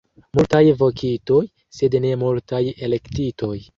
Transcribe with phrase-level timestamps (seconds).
[0.37, 1.41] Multaj vokitoj,
[1.81, 3.53] sed ne multaj elektitoj.